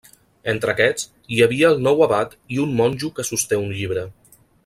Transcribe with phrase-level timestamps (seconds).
[0.53, 1.05] Entre aquests,
[1.35, 4.09] hi havia el nou abat i un monjo que sosté un llibre.